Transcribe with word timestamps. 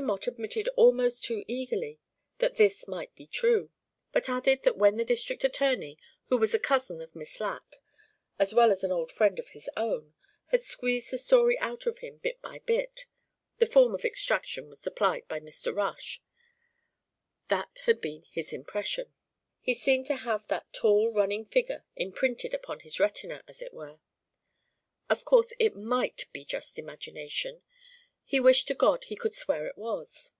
Mott 0.00 0.26
admitted 0.26 0.66
almost 0.74 1.22
too 1.22 1.44
eagerly 1.46 2.00
that 2.38 2.56
this 2.56 2.88
might 2.88 3.14
be 3.14 3.28
true, 3.28 3.70
but 4.10 4.28
added 4.28 4.64
that 4.64 4.76
when 4.76 4.96
the 4.96 5.04
district 5.04 5.44
attorney, 5.44 5.96
who 6.24 6.36
was 6.36 6.52
a 6.52 6.58
cousin 6.58 7.00
of 7.00 7.14
Miss 7.14 7.38
Lacke, 7.38 7.76
as 8.36 8.52
well 8.52 8.72
as 8.72 8.82
an 8.82 8.90
old 8.90 9.12
friend 9.12 9.38
of 9.38 9.50
his 9.50 9.70
own, 9.76 10.14
had 10.48 10.64
squeezed 10.64 11.12
the 11.12 11.16
story 11.16 11.56
out 11.60 11.86
of 11.86 11.98
him 11.98 12.16
bit 12.16 12.42
by 12.42 12.58
bit 12.66 13.06
(the 13.58 13.66
form 13.66 13.94
of 13.94 14.04
extraction 14.04 14.68
was 14.68 14.80
supplied 14.80 15.28
by 15.28 15.38
Mr. 15.38 15.72
Rush), 15.72 16.20
that 17.46 17.82
had 17.84 18.00
been 18.00 18.24
his 18.28 18.52
impression; 18.52 19.14
he 19.60 19.74
seemed 19.74 20.06
to 20.06 20.16
have 20.16 20.48
that 20.48 20.72
tall 20.72 21.12
running 21.12 21.44
figure 21.44 21.84
imprinted 21.94 22.52
upon 22.52 22.80
his 22.80 22.98
retina, 22.98 23.44
as 23.46 23.62
it 23.62 23.72
were. 23.72 24.00
Of 25.08 25.24
course 25.24 25.52
it 25.60 25.76
might 25.76 26.24
be 26.32 26.44
just 26.44 26.80
imagination. 26.80 27.62
He 28.26 28.40
wished 28.40 28.68
to 28.68 28.74
God 28.74 29.04
he 29.04 29.16
could 29.16 29.34
swear 29.34 29.66
it 29.66 29.76
was. 29.76 30.32